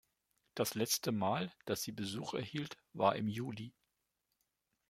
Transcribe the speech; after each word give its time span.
Das 0.55 0.73
letzte 0.73 1.11
Mal, 1.11 1.53
dass 1.65 1.83
sie 1.83 1.91
Besuch 1.91 2.33
erhielt, 2.33 2.75
war 2.93 3.15
im 3.17 3.27
Juli. 3.27 3.71